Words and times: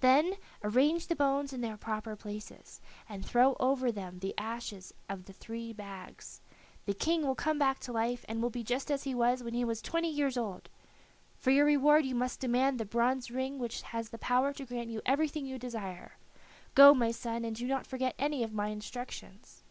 Then 0.00 0.34
arrange 0.64 1.06
the 1.06 1.14
bones 1.14 1.52
in 1.52 1.60
their 1.60 1.76
proper 1.76 2.16
places, 2.16 2.80
and 3.08 3.24
throw 3.24 3.54
over 3.60 3.92
them 3.92 4.18
the 4.18 4.34
ashes 4.36 4.92
out 5.08 5.18
of 5.18 5.24
the 5.26 5.32
three 5.32 5.72
bags. 5.72 6.40
The 6.86 6.92
King 6.92 7.22
will 7.24 7.36
come 7.36 7.56
back 7.56 7.78
to 7.82 7.92
life, 7.92 8.24
and 8.28 8.42
will 8.42 8.50
be 8.50 8.64
just 8.64 8.90
as 8.90 9.04
he 9.04 9.14
was 9.14 9.44
when 9.44 9.54
he 9.54 9.64
was 9.64 9.80
twenty 9.80 10.10
years 10.10 10.36
old. 10.36 10.68
For 11.38 11.52
your 11.52 11.66
reward 11.66 12.04
you 12.04 12.16
must 12.16 12.40
demand 12.40 12.80
the 12.80 12.84
bronze 12.84 13.30
ring 13.30 13.60
which 13.60 13.82
has 13.82 14.08
the 14.10 14.18
power 14.18 14.52
to 14.54 14.66
grant 14.66 14.90
you 14.90 15.02
everything 15.06 15.46
you 15.46 15.56
desire. 15.56 16.14
Go, 16.74 16.92
my 16.92 17.12
son, 17.12 17.44
and 17.44 17.54
do 17.54 17.68
not 17.68 17.86
forget 17.86 18.16
any 18.18 18.42
of 18.42 18.52
my 18.52 18.70
instructions." 18.70 19.62